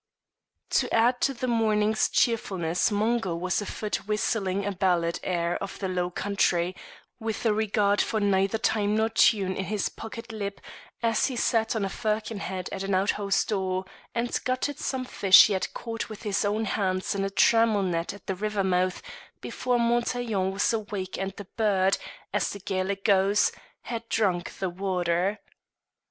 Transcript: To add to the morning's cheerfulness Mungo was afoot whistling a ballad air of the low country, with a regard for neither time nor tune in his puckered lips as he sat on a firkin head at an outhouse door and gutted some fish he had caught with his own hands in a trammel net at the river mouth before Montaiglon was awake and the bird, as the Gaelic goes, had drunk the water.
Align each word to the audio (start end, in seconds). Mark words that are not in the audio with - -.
To 0.71 0.91
add 0.91 1.21
to 1.21 1.33
the 1.35 1.47
morning's 1.47 2.09
cheerfulness 2.09 2.89
Mungo 2.89 3.35
was 3.35 3.61
afoot 3.61 4.07
whistling 4.07 4.65
a 4.65 4.71
ballad 4.71 5.19
air 5.21 5.57
of 5.61 5.77
the 5.77 5.87
low 5.87 6.09
country, 6.09 6.75
with 7.19 7.45
a 7.45 7.53
regard 7.53 8.01
for 8.01 8.19
neither 8.19 8.57
time 8.57 8.95
nor 8.95 9.09
tune 9.09 9.55
in 9.55 9.65
his 9.65 9.89
puckered 9.89 10.31
lips 10.33 10.63
as 11.03 11.27
he 11.27 11.35
sat 11.35 11.75
on 11.75 11.85
a 11.85 11.89
firkin 11.89 12.39
head 12.39 12.67
at 12.71 12.81
an 12.81 12.95
outhouse 12.95 13.45
door 13.45 13.85
and 14.15 14.39
gutted 14.43 14.79
some 14.79 15.05
fish 15.05 15.45
he 15.45 15.53
had 15.53 15.71
caught 15.75 16.09
with 16.09 16.23
his 16.23 16.43
own 16.43 16.65
hands 16.65 17.13
in 17.13 17.23
a 17.23 17.29
trammel 17.29 17.83
net 17.83 18.11
at 18.11 18.25
the 18.25 18.33
river 18.33 18.63
mouth 18.63 19.03
before 19.39 19.77
Montaiglon 19.77 20.51
was 20.51 20.73
awake 20.73 21.19
and 21.19 21.31
the 21.37 21.45
bird, 21.57 21.99
as 22.33 22.49
the 22.49 22.59
Gaelic 22.59 23.05
goes, 23.05 23.51
had 23.81 24.09
drunk 24.09 24.57
the 24.57 24.71
water. 24.71 25.41